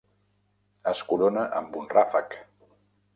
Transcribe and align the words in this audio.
Es 0.91 1.03
corona 1.11 1.43
amb 1.61 1.77
un 1.83 1.85
ràfec. 1.93 2.35